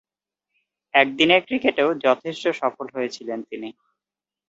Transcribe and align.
একদিনের 0.93 1.41
ক্রিকেটেও 1.47 1.89
যথেষ্ট 2.05 2.43
সফল 2.61 2.85
হয়েছিলেন 2.95 3.39
তিনি। 3.43 3.69